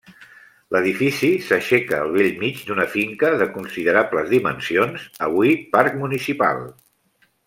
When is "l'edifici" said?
0.75-1.27